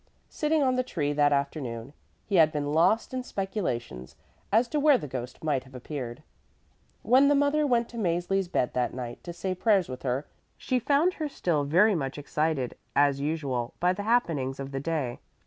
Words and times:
Sitting 0.29 0.63
on 0.63 0.77
the 0.77 0.81
tree 0.83 1.13
that 1.13 1.31
afternoon, 1.31 1.93
he 2.25 2.37
had 2.37 2.51
been 2.51 2.73
lost 2.73 3.13
in 3.13 3.21
speculations 3.21 4.15
as 4.51 4.67
to 4.69 4.79
where 4.79 4.97
the 4.97 5.07
ghost 5.07 5.43
might 5.43 5.63
have 5.63 5.75
appeared. 5.75 6.23
When 7.03 7.27
the 7.27 7.35
mother 7.35 7.67
went 7.67 7.87
to 7.89 7.97
Mäzli's 7.97 8.47
bed 8.47 8.73
that 8.73 8.95
night 8.95 9.23
to 9.23 9.31
say 9.31 9.53
prayers 9.53 9.87
with 9.89 10.01
her 10.01 10.25
she 10.57 10.79
found 10.79 11.13
her 11.21 11.29
still 11.29 11.65
very 11.65 11.93
much 11.93 12.17
excited, 12.17 12.75
as 12.95 13.19
usual, 13.19 13.75
by 13.79 13.93
the 13.93 14.01
happenings 14.01 14.59
of 14.59 14.71
the 14.71 14.79
day. 14.79 15.19